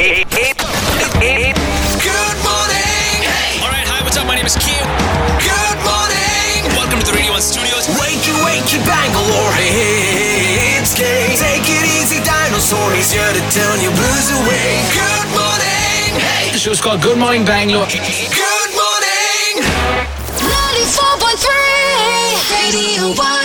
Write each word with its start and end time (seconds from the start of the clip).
Hey, 0.00 0.24
hey, 0.32 0.56
hey, 1.20 1.52
Good 2.00 2.36
morning. 2.40 3.20
All 3.60 3.68
right, 3.68 3.84
hi, 3.84 4.00
what's 4.00 4.16
up? 4.16 4.24
My 4.24 4.32
name 4.32 4.48
is 4.48 4.56
Q. 4.56 4.72
Good 5.36 5.78
morning. 5.84 6.64
Welcome 6.72 7.04
to 7.04 7.06
the 7.12 7.12
Radio 7.12 7.36
1 7.36 7.44
Studios. 7.44 7.84
Wakey, 8.00 8.32
wakey, 8.40 8.80
Bangalore. 8.88 9.52
Hey, 9.60 10.80
it's 10.80 10.96
Kay. 10.96 11.36
Take 11.36 11.68
it 11.68 11.84
easy, 12.00 12.16
dinosaur. 12.24 12.80
He's 12.96 13.12
here 13.12 13.28
to 13.28 13.42
turn 13.52 13.76
your 13.84 13.92
blues 13.92 14.28
away. 14.40 14.80
Good 14.96 15.28
morning. 15.36 16.16
Hey, 16.16 16.48
The 16.56 16.60
show's 16.64 16.80
called 16.80 17.04
Good 17.04 17.20
Morning 17.20 17.44
Bangalore. 17.44 17.84
good 17.84 18.72
morning. 18.72 19.52
94.3 20.40 22.56
Radio 22.56 23.12
1. 23.20 23.39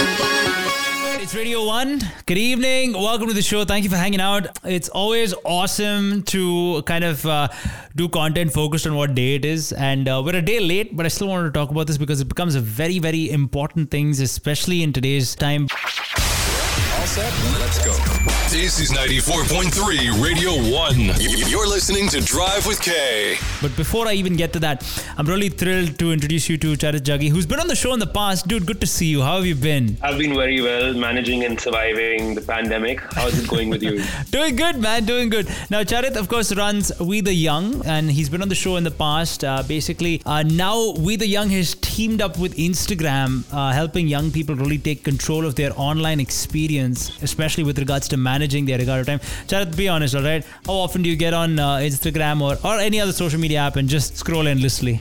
Radio 1.45 1.63
1. 1.63 2.01
Good 2.25 2.39
evening. 2.39 2.93
Welcome 2.93 3.27
to 3.27 3.33
the 3.35 3.43
show. 3.43 3.65
Thank 3.65 3.83
you 3.83 3.89
for 3.91 3.97
hanging 3.97 4.19
out. 4.19 4.47
It's 4.63 4.89
always 4.89 5.31
awesome 5.43 6.23
to 6.23 6.81
kind 6.87 7.03
of 7.03 7.23
uh, 7.23 7.49
do 7.95 8.09
content 8.09 8.51
focused 8.51 8.87
on 8.87 8.95
what 8.95 9.13
day 9.13 9.35
it 9.35 9.45
is. 9.45 9.71
And 9.71 10.09
uh, 10.09 10.23
we're 10.25 10.37
a 10.37 10.41
day 10.41 10.59
late, 10.59 10.97
but 10.97 11.05
I 11.05 11.09
still 11.09 11.27
wanted 11.27 11.43
to 11.43 11.51
talk 11.51 11.69
about 11.69 11.85
this 11.85 11.99
because 11.99 12.19
it 12.19 12.27
becomes 12.27 12.55
a 12.55 12.61
very, 12.61 12.97
very 12.97 13.29
important 13.29 13.91
thing, 13.91 14.09
especially 14.09 14.81
in 14.81 14.91
today's 14.91 15.35
time. 15.35 15.67
All 15.69 17.05
set. 17.05 17.31
Let's 17.59 17.85
go. 17.85 18.34
This 18.49 18.79
is 18.79 18.91
94.3 18.91 20.23
Radio 20.23 20.51
1. 20.71 21.49
You're 21.49 21.67
listening 21.67 22.07
to 22.09 22.21
Drive 22.21 22.65
with 22.65 22.79
K. 22.81 23.37
But 23.61 23.75
before 23.75 24.07
I 24.07 24.13
even 24.13 24.35
get 24.35 24.53
to 24.53 24.59
that, 24.59 24.85
I'm 25.17 25.25
really 25.25 25.49
thrilled 25.49 25.97
to 25.99 26.11
introduce 26.13 26.47
you 26.47 26.57
to 26.59 26.67
Charit 26.77 27.01
Jaggi, 27.01 27.29
who's 27.29 27.45
been 27.45 27.59
on 27.59 27.67
the 27.67 27.75
show 27.75 27.93
in 27.93 27.99
the 27.99 28.07
past. 28.07 28.47
Dude, 28.47 28.65
good 28.65 28.79
to 28.81 28.87
see 28.87 29.07
you. 29.07 29.21
How 29.23 29.37
have 29.37 29.45
you 29.45 29.55
been? 29.55 29.97
I've 30.01 30.17
been 30.17 30.35
very 30.35 30.61
well 30.61 30.93
managing 30.93 31.43
and 31.43 31.59
surviving 31.59 32.35
the 32.35 32.41
pandemic. 32.41 33.01
How's 33.13 33.37
it 33.37 33.49
going 33.49 33.69
with 33.69 33.83
you? 33.83 34.01
Doing 34.31 34.55
good, 34.55 34.77
man. 34.77 35.05
Doing 35.05 35.29
good. 35.29 35.47
Now, 35.69 35.83
Charit, 35.83 36.15
of 36.15 36.29
course, 36.29 36.55
runs 36.55 36.97
We 36.99 37.21
the 37.21 37.33
Young, 37.33 37.85
and 37.85 38.09
he's 38.09 38.29
been 38.29 38.41
on 38.41 38.49
the 38.49 38.55
show 38.55 38.77
in 38.77 38.83
the 38.83 38.91
past. 38.91 39.43
Uh, 39.43 39.63
basically, 39.63 40.21
uh, 40.25 40.43
now 40.43 40.91
We 40.91 41.15
the 41.17 41.27
Young 41.27 41.49
has 41.49 41.75
teamed 41.81 42.21
up 42.21 42.37
with 42.37 42.55
Instagram, 42.57 43.43
uh, 43.51 43.73
helping 43.73 44.07
young 44.07 44.31
people 44.31 44.55
really 44.55 44.77
take 44.77 45.03
control 45.03 45.45
of 45.45 45.55
their 45.55 45.71
online 45.75 46.19
experience, 46.19 47.11
especially 47.21 47.63
with 47.63 47.79
regards 47.79 48.07
to 48.09 48.17
managing 48.35 48.65
their 48.65 48.79
regard 48.83 48.99
of 49.01 49.07
time. 49.11 49.21
Charit, 49.49 49.75
be 49.81 49.87
honest, 49.95 50.15
all 50.15 50.23
right? 50.31 50.45
How 50.67 50.77
often 50.85 51.01
do 51.03 51.09
you 51.09 51.19
get 51.25 51.33
on 51.33 51.57
uh, 51.57 51.89
Instagram 51.89 52.41
or, 52.47 52.53
or 52.67 52.79
any 52.79 52.99
other 52.99 53.13
social 53.23 53.39
media 53.39 53.59
app 53.67 53.75
and 53.77 53.87
just 53.97 54.17
scroll 54.17 54.47
endlessly? 54.55 54.95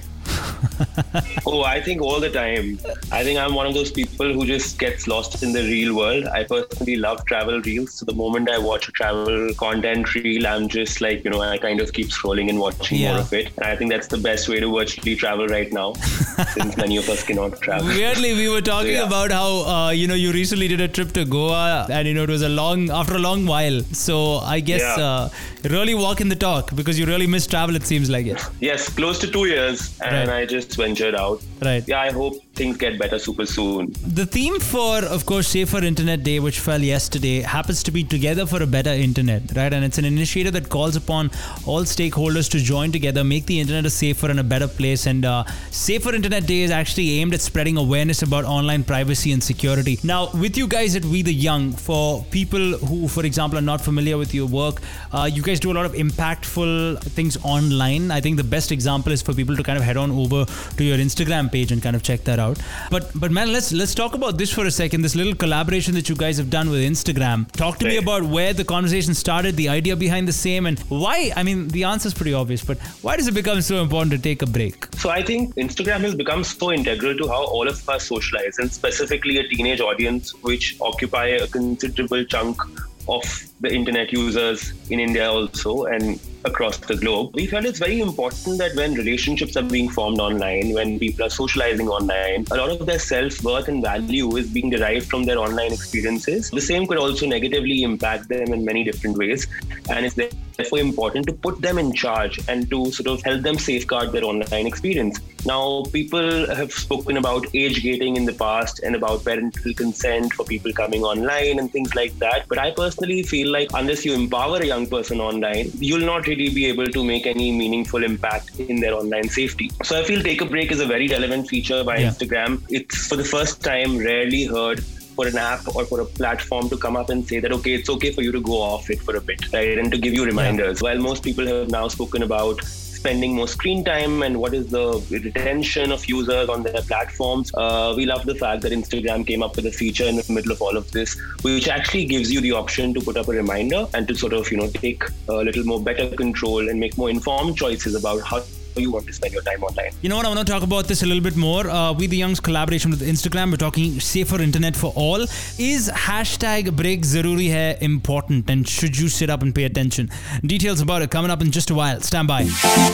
oh, 1.47 1.63
I 1.65 1.81
think 1.81 2.01
all 2.03 2.21
the 2.21 2.31
time. 2.31 2.79
I 3.13 3.23
think 3.25 3.39
I'm 3.39 3.55
one 3.55 3.67
of 3.67 3.75
those 3.75 3.91
people 3.91 4.33
who 4.33 4.47
just 4.47 4.79
gets 4.79 5.07
lost 5.07 5.43
in 5.43 5.53
the 5.53 5.63
real 5.63 5.95
world. 5.97 6.27
I 6.27 6.45
personally 6.45 6.97
love 6.97 7.25
travel 7.27 7.61
reels. 7.63 7.95
So 7.95 8.05
the 8.07 8.15
moment 8.15 8.49
I 8.51 8.59
watch 8.59 8.89
a 8.89 8.93
travel 8.93 9.53
content 9.55 10.15
reel, 10.15 10.47
I'm 10.47 10.69
just 10.69 11.01
like, 11.01 11.25
you 11.25 11.31
know, 11.31 11.41
I 11.41 11.59
kind 11.59 11.81
of 11.81 11.93
keep 11.93 12.09
scrolling 12.09 12.49
and 12.49 12.59
watching 12.59 12.99
Yeah. 12.99 13.13
more 13.13 13.21
of 13.21 13.33
it. 13.33 13.49
And 13.57 13.67
I 13.67 13.77
think 13.77 13.91
that's 13.91 14.07
the 14.09 14.19
best 14.19 14.49
way 14.49 14.61
to 14.61 14.71
virtually 14.73 15.17
travel 15.17 15.47
right 15.49 15.73
now, 15.73 15.93
since 16.55 16.77
many 16.77 16.97
of 16.97 17.09
us 17.09 17.23
cannot 17.25 17.61
travel. 17.61 17.89
Weirdly, 17.89 18.35
we 18.35 18.49
were 18.49 18.61
talking 18.61 18.93
Yeah. 18.93 19.07
about 19.07 19.31
how 19.33 19.51
uh, 19.75 19.91
you 19.91 20.07
know 20.07 20.15
you 20.15 20.33
recently 20.33 20.69
did 20.69 20.81
a 20.81 20.89
trip 20.89 21.13
to 21.13 21.25
Goa, 21.25 21.87
and 21.91 22.07
you 22.09 22.15
know 22.15 22.23
it 22.25 22.29
was 22.31 22.43
a 22.43 22.49
long 22.49 22.91
after 22.91 23.15
a 23.17 23.19
long 23.19 23.47
while. 23.47 23.81
So 23.93 24.39
I 24.39 24.61
guess 24.61 24.83
Yeah. 24.83 25.05
uh, 25.05 25.29
really 25.77 25.95
walking 25.95 26.29
the 26.29 26.37
talk 26.37 26.75
because 26.75 26.99
you 26.99 27.07
really 27.07 27.27
miss 27.27 27.47
travel. 27.47 27.75
It 27.77 27.87
seems 27.87 28.11
like 28.11 28.27
it, 28.27 28.41
Yes, 28.61 28.89
close 28.89 29.19
to 29.21 29.27
two 29.27 29.47
years, 29.47 29.99
and 30.01 30.29
Right. 30.29 30.41
I 30.43 30.47
just 30.47 30.77
ventured 30.85 31.15
out. 31.15 31.43
right? 31.63 31.85
Yeah, 31.87 32.01
I 32.01 32.11
hope 32.13 32.35
things 32.55 32.77
get 32.77 32.99
better 32.99 33.19
super 33.19 33.47
soon. 33.47 33.93
The 34.07 34.27
theme 34.27 34.61
for, 34.61 35.05
of 35.05 35.27
course, 35.27 35.49
Safer 35.49 35.85
Internet 35.85 36.23
Day, 36.23 36.41
which 36.41 36.61
fell 36.61 36.81
yesterday, 36.81 37.41
happens 37.41 37.83
to 37.83 37.91
be 37.91 38.05
Together 38.05 38.47
for 38.47 38.63
a 38.63 38.67
Better 38.67 38.91
Internet, 38.91 39.57
right? 39.57 39.73
And 39.73 39.85
it's 39.85 39.99
an 39.99 40.05
initiative 40.05 40.53
that 40.53 40.69
calls 40.69 40.97
upon 40.97 41.31
all 41.67 41.83
stakeholders 41.83 42.51
to 42.51 42.59
join 42.59 42.93
together, 42.93 43.25
make 43.25 43.47
the 43.47 43.59
internet 43.61 43.87
a 43.87 43.91
safer 43.91 44.31
and 44.31 44.39
a 44.39 44.45
better 44.45 44.69
place. 44.69 45.07
And 45.07 45.25
uh, 45.25 45.45
Safer 45.71 46.15
Internet 46.15 46.47
Day 46.47 46.63
is 46.63 46.71
actually 46.71 47.21
aimed 47.21 47.35
at 47.35 47.41
spreading 47.41 47.77
awareness 47.77 48.23
about 48.23 48.45
online 48.45 48.85
privacy 48.85 49.33
and 49.33 49.43
security. 49.43 49.99
Now, 50.05 50.31
with 50.33 50.57
you 50.57 50.69
guys 50.69 50.95
at 50.95 51.05
We 51.05 51.23
the 51.23 51.35
Young, 51.35 51.73
for 51.73 52.25
people 52.31 52.79
who, 52.79 53.09
for 53.09 53.25
example, 53.27 53.59
are 53.59 53.63
not 53.63 53.81
familiar 53.81 54.17
with 54.17 54.33
your 54.33 54.47
work, 54.47 54.81
uh, 55.13 55.29
you 55.33 55.43
guys 55.43 55.59
do 55.59 55.73
a 55.73 55.75
lot 55.75 55.87
of 55.87 55.93
impactful 55.93 57.03
things 57.03 57.37
online. 57.43 58.11
I 58.11 58.21
think 58.21 58.37
the 58.37 58.45
best 58.45 58.71
example 58.71 59.13
is 59.13 59.23
for 59.23 59.35
people 59.35 59.57
to 59.57 59.63
kind 59.63 59.79
of 59.79 59.85
head 59.85 59.97
on 59.97 60.11
over 60.13 60.45
to 60.45 60.85
your 60.85 60.99
Instagram 60.99 61.51
page 61.51 61.73
and 61.73 61.83
kind 61.83 61.97
of 61.97 62.03
check 62.03 62.23
that 62.25 62.39
out. 62.39 62.44
But 62.91 63.11
but 63.23 63.31
man, 63.39 63.53
let's 63.53 63.73
let's 63.73 63.95
talk 63.95 64.15
about 64.15 64.39
this 64.43 64.53
for 64.57 64.67
a 64.67 64.71
second. 64.71 65.03
This 65.03 65.17
little 65.21 65.35
collaboration 65.45 65.95
that 65.95 66.09
you 66.09 66.17
guys 66.25 66.37
have 66.43 66.51
done 66.51 66.69
with 66.75 66.83
Instagram. 66.83 67.51
Talk 67.53 67.79
to 67.79 67.87
me 67.87 67.97
about 67.97 68.23
where 68.37 68.53
the 68.53 68.65
conversation 68.65 69.15
started, 69.15 69.57
the 69.57 69.69
idea 69.69 69.97
behind 69.97 70.29
the 70.29 70.39
same, 70.41 70.67
and 70.67 70.79
why. 71.05 71.33
I 71.37 71.43
mean, 71.43 71.69
the 71.69 71.85
answer 71.85 72.09
is 72.09 72.15
pretty 72.15 72.35
obvious, 72.35 72.65
but 72.73 72.79
why 73.03 73.17
does 73.17 73.29
it 73.33 73.35
become 73.35 73.61
so 73.63 73.81
important 73.83 74.13
to 74.13 74.19
take 74.19 74.43
a 74.43 74.51
break? 74.59 74.87
So 74.97 75.11
I 75.11 75.23
think 75.23 75.55
Instagram 75.67 76.01
has 76.01 76.15
become 76.15 76.45
so 76.45 76.73
integral 76.73 77.17
to 77.17 77.29
how 77.29 77.45
all 77.45 77.69
of 77.69 77.89
us 77.89 78.07
socialize, 78.07 78.59
and 78.59 78.71
specifically 78.81 79.39
a 79.39 79.49
teenage 79.49 79.81
audience, 79.81 80.35
which 80.43 80.77
occupy 80.81 81.27
a 81.29 81.47
considerable 81.47 82.25
chunk 82.25 82.61
of 83.09 83.25
the 83.61 83.73
internet 83.73 84.13
users 84.13 84.73
in 84.91 84.99
India 85.01 85.31
also 85.31 85.85
and 85.85 86.21
across 86.45 86.79
the 86.79 86.97
globe. 86.97 87.35
We 87.35 87.47
felt 87.47 87.65
it's 87.65 87.79
very 87.79 88.01
important 88.01 88.59
that 88.59 88.75
when 88.77 88.95
relationships 88.95 89.57
are 89.57 89.63
being 89.63 89.89
formed 89.89 90.21
online, 90.21 90.73
when 90.73 90.99
people 90.99 91.27
are 91.27 91.31
socializing 91.31 91.89
online, 91.89 92.47
a 92.51 92.57
lot 92.57 92.71
of 92.71 92.87
their 92.87 92.99
self-worth 92.99 93.69
and 93.69 93.83
value 93.83 94.37
is 94.37 94.49
being 94.49 94.71
derived 94.71 95.07
from 95.09 95.25
their 95.25 95.39
online 95.39 95.73
experiences. 95.73 96.51
The 96.51 96.61
same 96.61 96.87
could 96.87 96.99
also 96.99 97.27
negatively 97.27 97.83
impact 97.83 98.29
them 98.29 98.53
in 98.53 98.65
many 98.65 98.85
different 98.85 99.17
ways. 99.17 99.47
And 99.89 100.05
it's 100.07 100.17
therefore 100.57 100.79
important 100.79 101.27
to 101.27 101.33
put 101.33 101.61
them 101.61 101.79
in 101.79 101.93
charge 101.93 102.41
and 102.49 102.69
to 102.71 102.91
sort 102.93 103.09
of 103.09 103.23
help 103.23 103.43
them 103.43 103.59
safeguard 103.59 104.13
their 104.13 104.25
online 104.25 104.67
experience. 104.67 105.21
Now, 105.47 105.85
people 105.93 106.47
have 106.55 106.73
spoken 106.73 107.19
about 107.19 107.47
age 107.55 107.83
gating 107.83 108.17
in 108.17 108.25
the 108.25 108.33
past 108.33 108.81
and 108.83 108.97
about 108.97 109.25
parental 109.25 109.75
consent 109.75 110.33
for 110.33 110.45
people 110.45 110.73
coming 110.73 111.03
online 111.03 111.59
and 111.59 111.71
things 111.71 111.95
like 111.95 112.19
that. 112.19 112.47
But 112.49 112.59
I 112.59 112.71
personally 112.71 113.23
feel 113.23 113.53
like 113.53 113.69
unless 113.75 114.05
you 114.07 114.15
empower 114.15 114.59
a 114.59 114.67
young 114.67 114.87
person 114.87 115.21
online, 115.21 115.71
you'll 115.79 116.07
not 116.07 116.27
really 116.27 116.49
be 116.49 116.67
able 116.67 116.87
to 116.87 117.05
make 117.05 117.27
any 117.27 117.53
meaningful 117.53 118.05
impact 118.05 118.59
in 118.59 118.81
their 118.81 118.95
online 118.95 119.29
safety. 119.29 119.71
So 119.83 119.99
I 119.99 120.05
feel 120.05 120.23
Take 120.23 120.41
a 120.41 120.47
Break 120.47 120.73
is 120.73 120.81
a 120.81 120.87
very 120.87 121.09
relevant 121.09 121.49
feature 121.49 121.85
by 121.85 121.99
Yeah. 121.99 122.11
Instagram. 122.11 122.63
It's 122.71 123.07
for 123.07 123.17
the 123.17 123.25
first 123.25 123.63
time 123.63 123.99
rarely 123.99 124.45
heard 124.45 124.83
for 125.15 125.27
an 125.27 125.37
app 125.37 125.75
or 125.75 125.85
for 125.85 126.01
a 126.01 126.05
platform 126.05 126.69
to 126.69 126.77
come 126.77 126.97
up 126.97 127.11
and 127.11 127.27
say 127.27 127.41
that 127.41 127.53
okay 127.53 127.75
it's 127.75 127.89
okay 127.89 128.13
for 128.13 128.23
you 128.23 128.33
to 128.33 128.41
go 128.41 128.61
off 128.61 128.91
it 128.91 129.01
for 129.01 129.17
a 129.17 129.21
bit 129.21 129.53
right? 129.53 129.79
And 129.79 129.91
to 129.93 129.99
give 129.99 130.15
you 130.15 130.25
reminders. 130.25 130.83
While 130.83 130.99
most 130.99 131.23
people 131.23 131.47
have 131.47 131.71
now 131.71 131.89
spoken 131.89 132.23
about 132.23 132.63
spending 133.05 133.35
more 133.35 133.47
screen 133.47 133.85
time 133.85 134.23
and 134.23 134.39
what 134.41 134.55
is 134.55 134.69
the 134.69 134.85
retention 135.11 135.93
of 135.93 136.07
users 136.09 136.49
on 136.49 136.63
their 136.63 136.81
platforms 136.91 137.53
uh, 137.55 137.93
we 137.95 138.07
love 138.07 138.25
the 138.25 138.35
fact 138.35 138.63
that 138.63 138.73
instagram 138.73 139.27
came 139.27 139.43
up 139.43 139.57
with 139.57 139.67
a 139.67 139.71
feature 139.71 140.07
in 140.13 140.17
the 140.17 140.25
middle 140.33 140.53
of 140.53 140.63
all 140.63 140.75
of 140.75 140.91
this 140.93 141.15
which 141.43 141.69
actually 141.69 142.07
gives 142.07 142.33
you 142.33 142.41
the 142.41 142.53
option 142.53 142.95
to 142.95 143.03
put 143.03 143.19
up 143.19 143.29
a 143.29 143.33
reminder 143.33 143.87
and 143.93 144.09
to 144.09 144.15
sort 144.15 144.33
of 144.33 144.51
you 144.51 144.57
know 144.57 144.69
take 144.69 145.05
a 145.29 145.35
little 145.49 145.65
more 145.65 145.83
better 145.89 146.09
control 146.17 146.67
and 146.71 146.81
make 146.81 146.97
more 146.97 147.11
informed 147.11 147.59
choices 147.59 147.95
about 147.95 148.23
how 148.23 148.43
you 148.83 148.91
want 148.91 149.07
to 149.07 149.13
spend 149.13 149.33
your 149.33 149.43
time 149.43 149.63
online 149.63 149.91
You 150.03 150.09
know 150.09 150.17
what? 150.17 150.27
I 150.27 150.29
want 150.29 150.47
to 150.47 150.53
talk 150.53 150.63
about 150.63 150.89
this 150.89 151.03
a 151.03 151.07
little 151.07 151.23
bit 151.23 151.37
more. 151.37 151.69
Uh, 151.69 151.93
we 151.93 152.07
the 152.07 152.17
Young's 152.17 152.41
collaboration 152.41 152.91
with 152.91 153.01
Instagram. 153.03 153.51
We're 153.51 153.57
talking 153.57 154.01
safer 154.01 154.41
internet 154.41 154.77
for 154.77 154.93
all. 154.97 155.23
Is 155.59 155.91
hashtag 155.91 156.75
break 156.77 157.03
zaruri 157.03 157.51
hai 157.53 157.77
important 157.81 158.51
and 158.51 158.69
should 158.69 158.99
you 158.99 159.09
sit 159.09 159.31
up 159.31 159.43
and 159.43 159.55
pay 159.55 159.65
attention? 159.65 160.11
Details 160.45 160.81
about 160.81 161.03
it 161.03 161.11
coming 161.11 161.31
up 161.31 161.41
in 161.41 161.51
just 161.51 161.71
a 161.71 161.75
while. 161.75 162.01
Stand 162.01 162.29
by. 162.29 162.45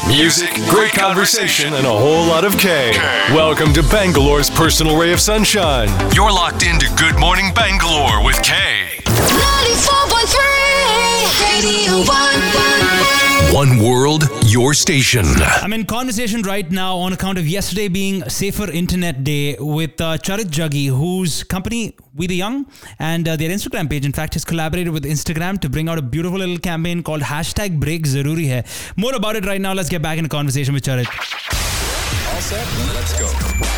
Music, 0.08 0.50
great 0.68 0.92
conversation, 0.92 1.72
and 1.74 1.86
a 1.86 1.90
whole 2.04 2.26
lot 2.26 2.44
of 2.44 2.58
K. 2.58 2.92
Welcome 3.34 3.72
to 3.74 3.82
Bangalore's 3.82 4.50
personal 4.50 4.98
ray 5.00 5.12
of 5.12 5.20
sunshine. 5.20 5.88
You're 6.14 6.32
locked 6.32 6.62
into 6.66 6.88
Good 6.96 7.18
Morning 7.18 7.52
Bangalore 7.54 8.22
with 8.24 8.40
K. 8.42 8.54
94.3 9.06 10.60
Radio 11.40 12.04
1. 12.06 13.52
One 13.52 13.78
world, 13.82 14.22
your 14.50 14.74
station. 14.74 15.24
I'm 15.62 15.72
in 15.72 15.86
conversation 15.86 16.42
right 16.42 16.68
now 16.68 16.96
on 16.96 17.12
account 17.12 17.38
of 17.38 17.46
yesterday 17.46 17.86
being 17.86 18.28
Safer 18.28 18.68
Internet 18.68 19.22
Day 19.22 19.56
with 19.60 20.00
uh, 20.00 20.18
Charit 20.18 20.46
Jaggi, 20.46 20.88
whose 20.88 21.44
company 21.44 21.94
We 22.16 22.26
the 22.26 22.34
Young 22.34 22.66
and 22.98 23.28
uh, 23.28 23.36
their 23.36 23.50
Instagram 23.50 23.88
page, 23.88 24.04
in 24.04 24.12
fact, 24.12 24.34
has 24.34 24.44
collaborated 24.44 24.92
with 24.92 25.04
Instagram 25.04 25.60
to 25.60 25.68
bring 25.68 25.88
out 25.88 25.98
a 25.98 26.02
beautiful 26.02 26.38
little 26.38 26.58
campaign 26.58 27.04
called 27.04 27.22
hashtag 27.22 27.78
Break 27.78 28.02
Zaruri 28.06 28.48
Hai. 28.50 28.64
More 28.96 29.14
about 29.14 29.36
it 29.36 29.46
right 29.46 29.60
now. 29.60 29.72
Let's 29.72 29.88
get 29.88 30.02
back 30.02 30.18
into 30.18 30.28
conversation 30.28 30.74
with 30.74 30.82
Charit. 30.82 31.06
All 32.52 32.56
set? 32.56 32.94
Let's 32.94 33.18
go. 33.18 33.26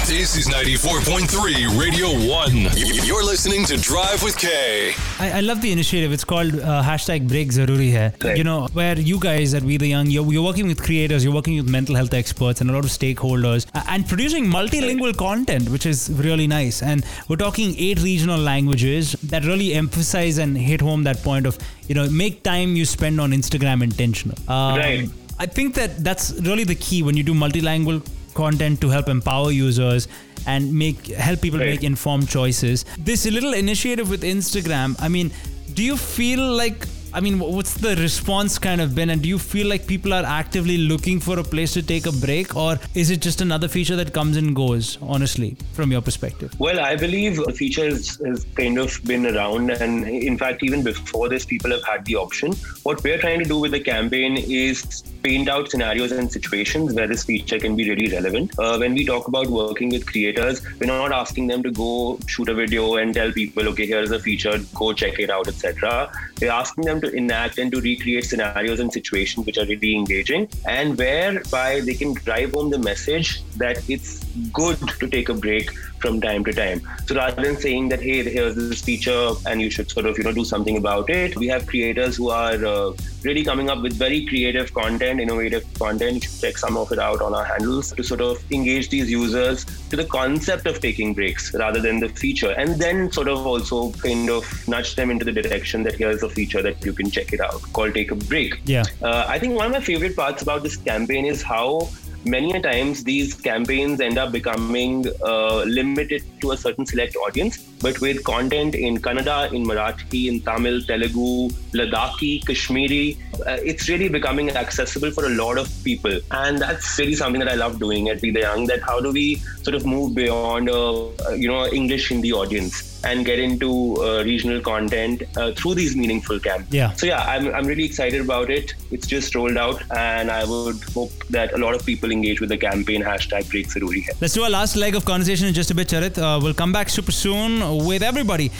This 0.06 0.36
is 0.36 0.48
94.3 0.48 1.78
Radio 1.78 2.08
1. 2.08 3.06
You're 3.06 3.24
listening 3.24 3.64
to 3.66 3.76
Drive 3.76 4.22
with 4.22 4.38
K. 4.38 4.92
I, 5.18 5.38
I 5.38 5.40
love 5.40 5.60
the 5.60 5.72
initiative. 5.72 6.12
It's 6.12 6.24
called 6.24 6.54
uh, 6.54 6.82
hashtag 6.82 7.28
Break 7.28 7.48
Zaruri 7.48 7.92
Hai. 7.92 8.14
Right. 8.26 8.36
You 8.36 8.44
know, 8.44 8.68
where 8.72 8.98
you 8.98 9.18
guys 9.20 9.52
at 9.54 9.62
We 9.62 9.76
the 9.76 9.88
Young, 9.88 10.06
you're, 10.06 10.30
you're 10.32 10.42
working 10.42 10.66
with 10.68 10.82
creators, 10.82 11.22
you're 11.24 11.34
working 11.34 11.56
with 11.56 11.68
mental 11.68 11.94
health 11.96 12.14
experts 12.14 12.60
and 12.60 12.70
a 12.70 12.72
lot 12.72 12.84
of 12.84 12.90
stakeholders, 12.90 13.66
and 13.88 14.08
producing 14.08 14.46
multilingual 14.46 15.16
content, 15.16 15.68
which 15.68 15.84
is 15.84 16.10
really 16.10 16.46
nice. 16.46 16.82
And 16.82 17.04
we're 17.28 17.36
talking 17.36 17.74
eight 17.78 18.00
regional 18.00 18.40
languages 18.40 19.12
that 19.24 19.44
really 19.44 19.74
emphasize 19.74 20.38
and 20.38 20.56
hit 20.56 20.80
home 20.80 21.02
that 21.04 21.18
point 21.22 21.46
of, 21.46 21.58
you 21.88 21.94
know, 21.94 22.08
make 22.08 22.42
time 22.42 22.74
you 22.76 22.86
spend 22.86 23.20
on 23.20 23.32
Instagram 23.32 23.82
intentional. 23.82 24.36
Um, 24.50 24.78
Right. 24.78 25.08
I 25.38 25.46
think 25.46 25.74
that 25.74 26.04
that's 26.04 26.32
really 26.40 26.64
the 26.64 26.76
key 26.76 27.02
when 27.02 27.16
you 27.16 27.22
do 27.24 27.34
multilingual 27.34 28.06
content 28.34 28.80
to 28.80 28.88
help 28.88 29.08
empower 29.08 29.50
users 29.50 30.08
and 30.46 30.72
make 30.72 31.06
help 31.06 31.40
people 31.40 31.60
Right. 31.60 31.70
make 31.70 31.84
informed 31.84 32.28
choices. 32.28 32.84
This 32.98 33.24
little 33.26 33.54
initiative 33.54 34.10
with 34.10 34.22
Instagram, 34.22 34.96
I 34.98 35.08
mean, 35.08 35.30
do 35.74 35.82
you 35.82 35.96
feel 35.96 36.40
like 36.56 36.86
I 37.14 37.20
mean, 37.20 37.38
what's 37.38 37.74
the 37.74 37.94
response 37.96 38.58
kind 38.58 38.80
of 38.80 38.94
been? 38.94 39.10
And 39.10 39.20
do 39.20 39.28
you 39.28 39.38
feel 39.38 39.66
like 39.66 39.86
people 39.86 40.14
are 40.14 40.24
actively 40.24 40.78
looking 40.78 41.20
for 41.20 41.38
a 41.38 41.44
place 41.44 41.74
to 41.74 41.82
take 41.82 42.06
a 42.06 42.12
break, 42.12 42.56
or 42.56 42.78
is 42.94 43.10
it 43.10 43.20
just 43.20 43.42
another 43.42 43.68
feature 43.68 43.96
that 43.96 44.14
comes 44.14 44.38
and 44.38 44.56
goes? 44.56 44.96
Honestly, 45.02 45.54
from 45.74 45.92
your 45.92 46.00
perspective. 46.00 46.58
Well, 46.58 46.80
I 46.80 46.96
believe 46.96 47.36
the 47.36 47.52
feature 47.52 47.84
has, 47.84 48.18
kind 48.54 48.78
of 48.78 48.98
been 49.04 49.26
around, 49.26 49.70
and 49.70 50.08
in 50.08 50.38
fact, 50.38 50.62
even 50.62 50.82
before 50.82 51.28
this, 51.28 51.44
people 51.44 51.70
have 51.70 51.84
had 51.84 52.06
the 52.06 52.16
option. 52.16 52.54
What 52.82 53.04
we're 53.04 53.18
trying 53.18 53.40
to 53.40 53.44
do 53.44 53.58
with 53.58 53.72
the 53.72 53.80
campaign 53.80 54.38
is 54.38 55.02
paint 55.22 55.50
out 55.50 55.70
scenarios 55.70 56.12
and 56.12 56.32
situations 56.32 56.94
where 56.94 57.06
this 57.06 57.24
feature 57.24 57.58
can 57.58 57.76
be 57.76 57.90
really 57.90 58.10
relevant. 58.10 58.58
Uh, 58.58 58.78
when 58.78 58.94
we 58.94 59.04
talk 59.04 59.28
about 59.28 59.48
working 59.48 59.90
with 59.90 60.06
creators, 60.06 60.62
we're 60.80 60.86
not 60.86 61.12
asking 61.12 61.46
them 61.46 61.62
to 61.62 61.70
go 61.70 62.18
shoot 62.26 62.48
a 62.48 62.54
video 62.54 62.96
and 62.96 63.14
tell 63.14 63.30
people, 63.32 63.68
okay, 63.68 63.86
here's 63.86 64.10
a 64.10 64.18
feature, 64.18 64.58
go 64.74 64.94
check 64.94 65.18
it 65.18 65.28
out, 65.28 65.46
etc. 65.46 66.10
We're 66.40 66.50
asking 66.50 66.84
them 66.84 67.01
to 67.02 67.10
enact 67.22 67.58
and 67.58 67.70
to 67.72 67.80
recreate 67.80 68.24
scenarios 68.24 68.80
and 68.80 68.92
situations 68.92 69.46
which 69.46 69.58
are 69.58 69.66
really 69.66 69.94
engaging, 69.94 70.48
and 70.66 70.98
whereby 70.98 71.80
they 71.80 71.94
can 71.94 72.14
drive 72.14 72.52
home 72.52 72.70
the 72.70 72.78
message 72.78 73.42
that 73.62 73.78
it's 73.88 74.24
good 74.52 74.78
to 75.00 75.08
take 75.08 75.28
a 75.28 75.34
break 75.34 75.70
from 76.02 76.20
time 76.20 76.44
to 76.44 76.52
time. 76.52 76.80
So 77.06 77.14
rather 77.14 77.42
than 77.42 77.56
saying 77.56 77.88
that, 77.90 78.02
hey, 78.02 78.22
here's 78.24 78.56
this 78.56 78.82
feature 78.82 79.32
and 79.46 79.60
you 79.60 79.70
should 79.70 79.88
sort 79.90 80.06
of, 80.06 80.18
you 80.18 80.24
know, 80.24 80.32
do 80.32 80.44
something 80.44 80.76
about 80.76 81.10
it, 81.10 81.36
we 81.36 81.46
have 81.48 81.66
creators 81.66 82.16
who 82.16 82.30
are 82.30 82.64
uh, 82.64 82.92
really 83.22 83.44
coming 83.44 83.70
up 83.70 83.82
with 83.82 83.92
very 83.92 84.26
creative 84.26 84.74
content, 84.74 85.20
innovative 85.20 85.64
content. 85.78 86.14
You 86.14 86.20
should 86.22 86.40
check 86.40 86.58
some 86.58 86.76
of 86.76 86.90
it 86.90 86.98
out 86.98 87.22
on 87.22 87.34
our 87.34 87.44
handles 87.44 87.92
to 87.92 88.02
sort 88.02 88.20
of 88.20 88.42
engage 88.50 88.88
these 88.88 89.08
users 89.10 89.64
to 89.90 89.96
the 89.96 90.04
concept 90.06 90.66
of 90.66 90.80
taking 90.80 91.14
breaks 91.14 91.54
rather 91.54 91.80
than 91.80 92.00
the 92.00 92.08
feature. 92.08 92.50
And 92.50 92.80
then 92.80 93.12
sort 93.12 93.28
of 93.28 93.46
also 93.46 93.92
kind 93.92 94.28
of 94.28 94.44
nudge 94.66 94.96
them 94.96 95.10
into 95.10 95.24
the 95.24 95.32
direction 95.32 95.84
that 95.84 95.94
here's 95.94 96.22
a 96.24 96.28
feature 96.28 96.62
that 96.62 96.84
you 96.84 96.91
can 96.92 97.10
check 97.10 97.32
it 97.32 97.40
out 97.40 97.60
called 97.72 97.94
Take 97.94 98.10
a 98.10 98.14
Break. 98.14 98.60
Yeah. 98.64 98.84
Uh, 99.02 99.24
I 99.28 99.38
think 99.38 99.56
one 99.56 99.66
of 99.66 99.72
my 99.72 99.80
favorite 99.80 100.16
parts 100.16 100.42
about 100.42 100.62
this 100.62 100.76
campaign 100.76 101.24
is 101.24 101.42
how 101.42 101.88
many 102.24 102.52
a 102.52 102.60
times 102.60 103.02
these 103.04 103.34
campaigns 103.34 104.00
end 104.00 104.18
up 104.18 104.32
becoming 104.32 105.06
uh, 105.24 105.62
limited 105.64 106.22
to 106.40 106.52
a 106.52 106.56
certain 106.56 106.86
select 106.86 107.16
audience. 107.16 107.58
But 107.80 108.00
with 108.00 108.22
content 108.24 108.74
in 108.74 108.98
Kannada, 108.98 109.52
in 109.52 109.64
Marathi, 109.64 110.28
in 110.28 110.40
Tamil, 110.40 110.82
Telugu, 110.82 111.48
Ladakhi, 111.72 112.46
Kashmiri, 112.46 113.18
uh, 113.46 113.58
it's 113.64 113.88
really 113.88 114.08
becoming 114.08 114.50
accessible 114.50 115.10
for 115.10 115.26
a 115.26 115.30
lot 115.30 115.58
of 115.58 115.68
people. 115.84 116.20
And 116.30 116.58
that's 116.58 116.98
really 116.98 117.14
something 117.14 117.40
that 117.40 117.48
I 117.48 117.54
love 117.54 117.78
doing 117.80 118.08
at 118.08 118.22
We 118.22 118.30
the 118.30 118.40
Young. 118.40 118.66
That 118.66 118.82
how 118.82 119.00
do 119.00 119.12
we 119.12 119.36
sort 119.62 119.74
of 119.74 119.84
move 119.84 120.14
beyond, 120.14 120.70
uh, 120.70 121.08
you 121.34 121.48
know, 121.48 121.66
English 121.66 122.08
Hindi 122.08 122.32
audience 122.32 122.91
and 123.04 123.24
get 123.24 123.38
into 123.38 123.96
uh, 124.02 124.22
regional 124.24 124.60
content 124.60 125.22
uh, 125.36 125.52
through 125.52 125.74
these 125.74 125.96
meaningful 125.96 126.38
camps. 126.38 126.72
Yeah. 126.72 126.92
So 126.92 127.06
yeah, 127.06 127.22
I'm, 127.24 127.52
I'm 127.54 127.66
really 127.66 127.84
excited 127.84 128.20
about 128.20 128.50
it. 128.50 128.74
It's 128.90 129.06
just 129.06 129.34
rolled 129.34 129.56
out, 129.56 129.82
and 129.90 130.30
I 130.30 130.44
would 130.44 130.82
hope 130.94 131.12
that 131.30 131.52
a 131.54 131.58
lot 131.58 131.74
of 131.74 131.84
people 131.84 132.10
engage 132.10 132.40
with 132.40 132.50
the 132.50 132.58
campaign 132.58 133.02
hashtag 133.02 133.50
Break 133.50 133.68
Zaruri 133.68 134.04
Hai. 134.04 134.12
Let's 134.20 134.34
do 134.34 134.42
our 134.42 134.50
last 134.50 134.76
leg 134.76 134.94
of 134.94 135.04
conversation 135.04 135.48
in 135.48 135.54
just 135.54 135.70
a 135.70 135.74
bit, 135.74 135.88
Charit. 135.88 136.18
Uh, 136.18 136.40
we'll 136.42 136.54
come 136.54 136.72
back 136.72 136.88
super 136.88 137.12
soon 137.12 137.84
with 137.86 138.02
everybody. 138.02 138.50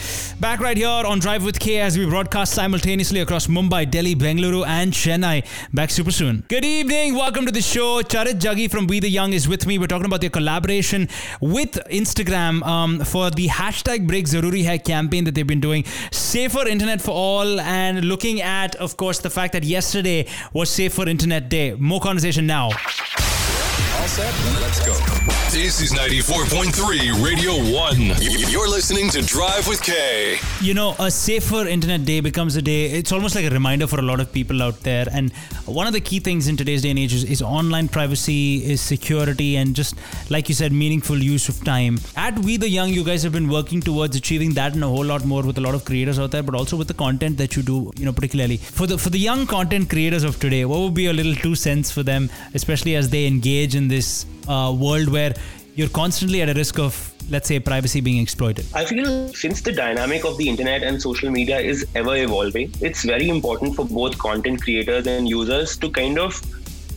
Back 0.40 0.60
right 0.60 0.76
here 0.76 0.88
on 0.88 1.18
Drive 1.18 1.44
with 1.44 1.58
K 1.58 1.80
as 1.80 1.98
we 1.98 2.06
broadcast 2.06 2.54
simultaneously 2.54 3.20
across 3.20 3.46
Mumbai, 3.46 3.90
Delhi, 3.90 4.14
Bengaluru, 4.14 4.66
and 4.66 4.92
Chennai. 4.92 5.44
Back 5.72 5.90
super 5.90 6.10
soon. 6.10 6.44
Good 6.48 6.64
evening. 6.64 7.14
Welcome 7.14 7.46
to 7.46 7.52
the 7.52 7.62
show. 7.62 8.02
Charit 8.02 8.40
Jaggi 8.40 8.70
from 8.70 8.86
We 8.86 9.00
the 9.00 9.08
Young 9.08 9.32
is 9.32 9.48
with 9.48 9.66
me. 9.66 9.78
We're 9.78 9.86
talking 9.86 10.06
about 10.06 10.20
their 10.20 10.30
collaboration 10.30 11.08
with 11.40 11.72
Instagram 11.90 12.62
um, 12.64 13.00
for 13.04 13.30
the 13.30 13.48
hashtag 13.48 14.06
Break 14.06 14.26
Zaruri 14.32 14.64
Hai 14.64 14.79
campaign 14.79 15.25
that 15.25 15.34
they've 15.34 15.46
been 15.46 15.61
doing. 15.61 15.84
Safer 16.11 16.67
internet 16.67 17.00
for 17.00 17.11
all, 17.12 17.61
and 17.61 18.05
looking 18.05 18.40
at, 18.40 18.75
of 18.76 18.96
course, 18.96 19.19
the 19.19 19.31
fact 19.31 19.52
that 19.52 19.64
yesterday 19.64 20.26
was 20.52 20.70
Safer 20.70 21.08
Internet 21.08 21.49
Day. 21.49 21.75
More 21.75 22.00
conversation 22.00 22.46
now. 22.46 22.67
All 22.67 24.08
set? 24.08 24.34
Let's 24.61 24.84
go. 24.87 25.31
This 25.52 25.82
is 25.82 25.93
94.3 25.93 27.22
Radio 27.22 27.52
1. 27.52 28.50
You're 28.50 28.70
listening 28.70 29.10
to 29.10 29.20
Drive 29.20 29.69
with 29.69 29.82
K. 29.82 30.38
you 30.62 30.72
know, 30.72 30.96
a 30.99 31.10
safer 31.10 31.69
internet 31.69 32.06
day 32.06 32.20
becomes 32.20 32.56
a 32.56 32.62
day. 32.62 32.87
It's 32.87 33.12
almost 33.12 33.34
like 33.34 33.44
a 33.44 33.50
reminder 33.50 33.87
for 33.87 33.99
a 33.99 34.02
lot 34.02 34.19
of 34.19 34.32
people 34.32 34.62
out 34.62 34.81
there. 34.81 35.06
And 35.12 35.31
one 35.66 35.87
of 35.87 35.93
the 35.93 36.00
key 36.00 36.20
things 36.20 36.49
in 36.49 36.56
today's 36.56 36.81
day 36.81 36.88
and 36.88 36.99
age 36.99 37.12
is, 37.12 37.25
is 37.25 37.43
online 37.43 37.88
privacy, 37.88 38.64
is 38.64 38.81
security, 38.81 39.56
and 39.56 39.76
just 39.76 39.94
like 40.31 40.49
you 40.49 40.54
said, 40.54 40.72
meaningful 40.72 41.19
use 41.19 41.50
of 41.50 41.62
time. 41.62 41.98
At 42.16 42.38
We 42.38 42.56
the 42.56 42.70
Young, 42.70 42.88
you 42.88 43.05
guys 43.05 43.22
have 43.22 43.32
been 43.32 43.50
working 43.50 43.82
towards 43.82 44.16
achieving 44.16 44.55
that 44.55 44.72
and 44.72 44.82
a 44.82 44.88
whole 44.88 45.05
lot 45.05 45.26
more 45.26 45.43
with 45.43 45.58
a 45.58 45.60
lot 45.60 45.75
of 45.75 45.84
creators 45.84 46.19
out 46.19 46.31
there, 46.31 46.43
but 46.43 46.55
also 46.55 46.78
with 46.78 46.88
the 46.88 46.94
content 46.94 47.37
that 47.37 47.56
you 47.56 47.62
do. 47.62 47.93
You 47.98 48.06
know, 48.06 48.12
particularly 48.14 48.56
for 48.56 48.87
the 48.87 48.96
for 48.96 49.10
the 49.10 49.19
young 49.19 49.46
content 49.46 49.90
creators 49.90 50.25
of 50.25 50.40
today, 50.40 50.64
what 50.64 50.81
would 50.81 50.94
be 50.94 51.08
a 51.08 51.12
little 51.12 51.34
two 51.34 51.55
cents 51.55 51.90
for 51.90 52.02
them, 52.02 52.31
especially 52.55 52.96
as 52.96 53.10
they 53.10 53.26
engage 53.26 53.75
in 53.75 53.88
this 53.88 54.25
uh, 54.48 54.75
world 54.76 55.08
where 55.08 55.34
you're 55.74 55.88
constantly 55.88 56.42
at 56.42 56.48
a 56.48 56.54
risk 56.54 56.78
of, 56.78 57.12
let's 57.30 57.48
say, 57.48 57.58
privacy 57.58 58.00
being 58.00 58.22
exploited. 58.22 58.66
I 58.74 58.84
feel 58.84 59.28
since 59.28 59.60
the 59.62 59.72
dynamic 59.72 60.24
of 60.24 60.36
the 60.36 60.48
internet 60.48 60.82
and 60.82 61.00
social 61.00 61.30
media 61.30 61.58
is 61.58 61.86
ever 61.94 62.16
evolving, 62.16 62.74
it's 62.80 63.04
very 63.04 63.28
important 63.28 63.74
for 63.74 63.86
both 63.86 64.19
content 64.19 64.62
creators 64.62 65.06
and 65.06 65.28
users 65.28 65.76
to 65.78 65.90
kind 65.90 66.19
of 66.19 66.40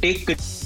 take 0.02 0.26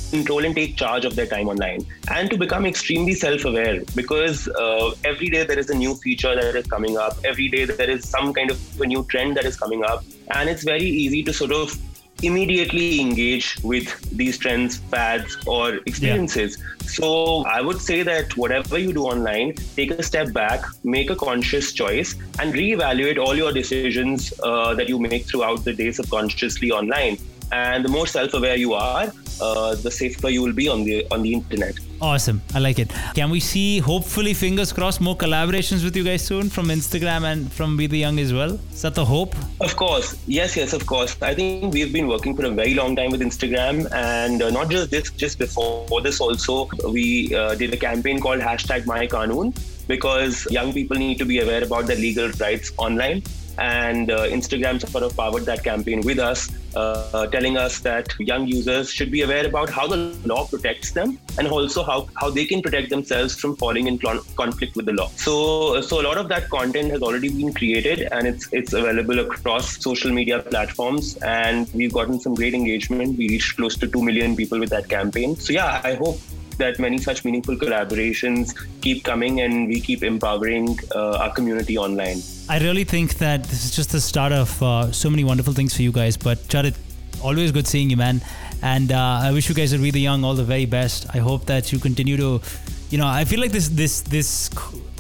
control 0.10 0.44
and 0.44 0.56
take 0.56 0.76
charge 0.76 1.06
of 1.06 1.16
their 1.16 1.28
time 1.28 1.48
online 1.48 1.86
and 2.12 2.32
to 2.32 2.38
become 2.38 2.66
extremely 2.66 3.14
self-aware 3.14 3.82
because 3.96 4.48
uh, 4.48 4.92
every 5.04 5.30
day 5.30 5.44
there 5.44 5.60
is 5.60 5.70
a 5.70 5.76
new 5.76 5.94
feature 5.96 6.34
that 6.34 6.56
is 6.56 6.66
coming 6.66 6.98
up 6.98 7.16
every 7.24 7.48
day 7.48 7.64
there 7.66 7.90
is 7.90 8.10
some 8.10 8.34
kind 8.34 8.50
of 8.50 8.82
a 8.82 8.88
new 8.88 9.04
trend 9.04 9.38
that 9.38 9.46
is 9.46 9.56
coming 9.56 9.84
up 9.84 10.04
and 10.32 10.50
it's 10.50 10.64
very 10.64 10.90
easy 11.04 11.22
to 11.22 11.32
sort 11.32 11.52
of 11.52 11.78
immediately 12.24 13.00
engage 13.00 13.58
with 13.64 13.88
these 14.16 14.38
trends 14.38 14.78
fads 14.78 15.38
or 15.46 15.76
experiences. 15.86 16.58
So 16.90 17.44
i 17.46 17.62
would 17.62 17.80
say 17.80 18.02
that 18.04 18.36
whatever 18.36 18.78
you 18.78 18.92
do 18.94 19.04
online 19.04 19.54
take 19.76 19.92
a 19.92 20.04
step 20.04 20.34
back 20.34 20.66
make 20.84 21.12
a 21.12 21.16
conscious 21.16 21.72
choice 21.72 22.16
and 22.40 22.54
reevaluate 22.54 23.20
all 23.20 23.36
your 23.36 23.52
decisions 23.54 24.34
uh, 24.44 24.74
that 24.74 24.90
you 24.90 25.00
make 25.00 25.26
throughout 25.26 25.64
the 25.64 25.74
day 25.74 25.92
subconsciously 25.92 26.72
online 26.72 27.18
and 27.52 27.84
the 27.86 27.90
more 27.90 28.08
self-aware 28.08 28.56
you 28.56 28.74
are 28.74 29.12
uh, 29.42 29.76
the 29.76 29.92
safer 29.92 30.30
you 30.30 30.42
will 30.42 30.54
be 30.54 30.68
on 30.68 30.84
the 30.84 31.06
on 31.12 31.22
the 31.22 31.34
internet 31.34 31.76
Awesome. 32.02 32.42
I 32.56 32.60
like 32.60 32.80
it. 32.80 32.92
Can 33.14 33.30
we 33.30 33.42
see, 33.42 33.80
hopefully, 33.80 34.34
fingers 34.34 34.72
crossed, 34.72 35.02
more 35.02 35.18
collaborations 35.18 35.84
with 35.84 35.98
you 35.98 36.04
guys 36.06 36.24
soon 36.24 36.50
from 36.50 36.68
Instagram 36.68 37.24
and 37.26 37.52
from 37.52 37.76
We 37.76 37.88
the 37.88 37.98
Young 37.98 38.20
as 38.20 38.32
well? 38.34 38.58
Is 38.72 38.82
that 38.84 38.96
the 38.96 39.04
hope? 39.04 39.36
Of 39.60 39.76
course, 39.76 40.16
yes, 40.26 40.56
yes, 40.56 40.72
of 40.72 40.86
course. 40.86 41.22
I 41.22 41.34
think 41.36 41.74
we've 41.74 41.92
been 41.92 42.08
working 42.08 42.36
for 42.38 42.46
a 42.46 42.52
very 42.52 42.74
long 42.74 42.96
time 42.96 43.12
with 43.12 43.20
Instagram, 43.20 43.92
and 43.92 44.42
uh, 44.42 44.50
not 44.50 44.70
just 44.70 44.92
this, 44.92 45.12
just 45.12 45.40
before 45.40 46.02
this 46.02 46.22
also, 46.22 46.70
we 46.88 47.36
uh, 47.36 47.56
did 47.56 47.74
a 47.74 47.78
campaign 47.78 48.22
called 48.22 48.40
hashtag 48.40 48.86
My 48.86 49.06
Kanun 49.06 49.54
because 49.88 50.50
young 50.52 50.72
people 50.72 50.96
need 50.96 51.18
to 51.18 51.26
be 51.26 51.40
aware 51.40 51.64
about 51.64 51.88
their 51.88 51.98
legal 51.98 52.30
rights 52.40 52.72
online. 52.78 53.24
And 53.58 54.10
uh, 54.10 54.20
Instagram 54.28 54.80
sort 54.80 55.04
of 55.04 55.18
powered 55.18 55.44
that 55.48 55.66
campaign 55.66 56.00
with 56.02 56.18
us, 56.18 56.50
uh, 56.76 57.28
telling 57.28 57.58
us 57.58 57.80
that 57.80 58.08
young 58.20 58.48
users 58.48 58.92
should 58.92 59.12
be 59.12 59.22
aware 59.22 59.46
about 59.46 59.70
how 59.70 59.88
the 59.88 59.98
law 60.26 60.46
protects 60.46 60.92
them 60.92 61.18
and 61.38 61.48
also 61.48 61.84
how, 61.84 62.08
how 62.16 62.30
they 62.30 62.46
can 62.46 62.62
protect 62.62 62.90
themselves 62.90 63.36
from 63.40 63.56
falling 63.56 63.88
in 63.88 63.98
con- 63.98 64.22
conflict 64.36 64.76
with 64.76 64.86
the 64.86 64.94
law. 64.94 65.08
So, 65.16 65.82
so 65.82 66.02
a 66.02 66.04
lot 66.04 66.18
of 66.18 66.28
that 66.30 66.50
content 66.50 66.92
has 66.92 67.02
already 67.02 67.30
been 67.30 67.54
created 67.54 68.08
and 68.12 68.28
it's 68.28 68.48
it's 68.52 68.74
available 68.74 69.20
across 69.20 69.82
social 69.82 70.12
media 70.12 70.40
platforms. 70.40 71.18
And 71.18 71.70
we've 71.74 71.94
gotten 71.94 72.20
some 72.20 72.36
great 72.36 72.54
engagement. 72.54 73.18
We 73.18 73.30
reached 73.30 73.58
close 73.58 73.78
to 73.78 73.88
two 73.88 74.04
million 74.04 74.36
people 74.36 74.60
with 74.60 74.70
that 74.70 74.90
campaign. 74.90 75.36
So 75.36 75.54
yeah, 75.54 75.82
I 75.84 75.94
hope 75.96 76.20
that 76.60 76.80
many 76.80 76.98
such 76.98 77.26
meaningful 77.26 77.56
collaborations 77.56 78.54
keep 78.82 79.04
coming 79.04 79.42
and 79.42 79.68
we 79.68 79.82
keep 79.82 80.04
empowering 80.04 80.78
uh, 80.96 81.18
our 81.18 81.34
community 81.34 81.78
online. 81.78 82.22
I 82.48 82.60
really 82.60 82.84
think 82.84 83.18
that 83.18 83.44
this 83.44 83.66
is 83.66 83.76
just 83.76 83.92
the 83.92 84.02
start 84.02 84.32
of 84.32 84.62
uh, 84.62 84.92
so 84.92 85.10
many 85.10 85.24
wonderful 85.24 85.54
things 85.54 85.76
for 85.76 85.82
you 85.82 85.92
guys. 85.92 86.18
But 86.18 86.38
Charit, 86.48 86.76
always 87.22 87.52
good 87.52 87.68
seeing 87.68 87.90
you, 87.90 87.98
man. 87.98 88.22
And 88.62 88.92
uh, 88.92 89.22
I 89.24 89.32
wish 89.32 89.48
you 89.50 89.56
guys 89.56 89.76
We 89.78 89.92
the 89.92 90.00
Young 90.00 90.24
all 90.24 90.36
the 90.36 90.44
very 90.44 90.66
best. 90.66 91.08
I 91.14 91.20
hope 91.20 91.46
that 91.46 91.72
you 91.72 91.80
continue 91.80 92.18
to, 92.18 92.42
you 92.90 92.98
know, 92.98 93.08
I 93.08 93.24
feel 93.26 93.40
like 93.40 93.52
this 93.52 93.70
this 93.70 94.02
this 94.02 94.50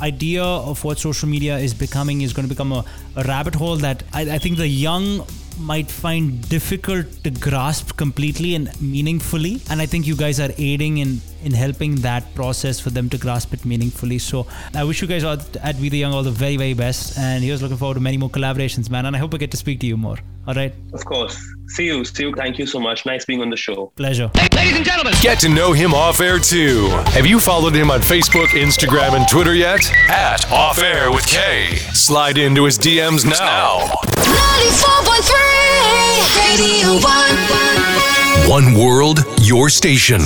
idea 0.01 0.43
of 0.43 0.83
what 0.83 0.97
social 0.97 1.27
media 1.27 1.57
is 1.57 1.73
becoming 1.73 2.21
is 2.21 2.31
going 2.31 2.47
to 2.47 2.53
become 2.53 2.71
a, 2.71 2.85
a 3.17 3.23
rabbit 3.23 3.55
hole 3.55 3.75
that 3.77 4.03
I, 4.13 4.21
I 4.21 4.37
think 4.37 4.57
the 4.57 4.67
young 4.67 5.25
might 5.59 5.89
find 5.91 6.47
difficult 6.49 7.05
to 7.23 7.29
grasp 7.29 7.95
completely 7.97 8.55
and 8.55 8.69
meaningfully 8.81 9.61
and 9.69 9.81
i 9.81 9.85
think 9.85 10.07
you 10.07 10.15
guys 10.15 10.39
are 10.39 10.51
aiding 10.57 10.97
in 10.99 11.21
in 11.43 11.53
helping 11.53 11.95
that 11.95 12.23
process 12.35 12.79
for 12.79 12.89
them 12.89 13.09
to 13.09 13.17
grasp 13.17 13.53
it 13.53 13.63
meaningfully 13.65 14.17
so 14.17 14.45
i 14.75 14.83
wish 14.83 15.01
you 15.01 15.07
guys 15.07 15.23
all 15.23 15.37
at 15.61 15.75
we 15.77 15.89
the 15.89 15.97
young 15.97 16.13
all 16.13 16.23
the 16.23 16.31
very 16.31 16.57
very 16.57 16.73
best 16.73 17.17
and 17.17 17.43
here's 17.43 17.61
looking 17.61 17.77
forward 17.77 17.95
to 17.95 17.99
many 17.99 18.17
more 18.17 18.29
collaborations 18.29 18.89
man 18.89 19.05
and 19.05 19.15
i 19.15 19.19
hope 19.19 19.33
i 19.33 19.37
get 19.37 19.51
to 19.51 19.57
speak 19.57 19.79
to 19.79 19.85
you 19.85 19.97
more 19.97 20.17
all 20.47 20.53
right 20.55 20.73
Of 20.93 21.05
course. 21.05 21.37
See 21.67 21.85
you. 21.85 22.03
See 22.03 22.23
you. 22.23 22.33
Thank 22.33 22.57
you 22.57 22.65
so 22.65 22.79
much. 22.79 23.05
Nice 23.05 23.23
being 23.23 23.41
on 23.41 23.51
the 23.51 23.57
show. 23.57 23.91
pleasure 23.95 24.31
Hey, 24.33 24.47
ladies 24.55 24.75
and 24.77 24.83
gentlemen. 24.83 25.13
Get 25.21 25.39
to 25.41 25.49
know 25.49 25.73
him 25.73 25.93
off 25.93 26.19
air 26.19 26.39
too. 26.39 26.87
Have 27.13 27.27
you 27.27 27.39
followed 27.39 27.75
him 27.75 27.91
on 27.91 27.99
Facebook, 27.99 28.47
Instagram, 28.47 29.13
and 29.13 29.27
Twitter 29.27 29.53
yet? 29.53 29.81
At 30.09 30.49
Off 30.51 30.79
Air 30.79 31.11
with 31.11 31.27
K. 31.27 31.75
Slide 31.93 32.39
into 32.39 32.63
his 32.65 32.79
DMs 32.79 33.29
now. 33.29 34.48
94.3 34.59 36.35
Radio 36.35 36.99
1. 36.99 38.49
One 38.49 38.73
world, 38.73 39.23
your 39.41 39.69
station. 39.69 40.19